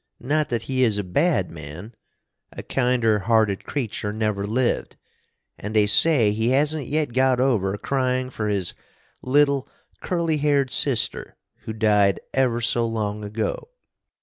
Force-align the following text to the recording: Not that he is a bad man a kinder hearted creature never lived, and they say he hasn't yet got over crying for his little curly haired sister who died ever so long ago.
Not 0.19 0.49
that 0.49 0.63
he 0.63 0.81
is 0.83 0.97
a 0.97 1.03
bad 1.03 1.51
man 1.51 1.93
a 2.51 2.63
kinder 2.63 3.19
hearted 3.19 3.65
creature 3.65 4.11
never 4.11 4.47
lived, 4.47 4.95
and 5.59 5.75
they 5.75 5.85
say 5.85 6.31
he 6.31 6.49
hasn't 6.49 6.87
yet 6.87 7.13
got 7.13 7.39
over 7.39 7.77
crying 7.77 8.31
for 8.31 8.47
his 8.47 8.73
little 9.21 9.69
curly 10.01 10.37
haired 10.37 10.71
sister 10.71 11.37
who 11.65 11.73
died 11.73 12.19
ever 12.33 12.61
so 12.61 12.83
long 12.87 13.23
ago. 13.23 13.69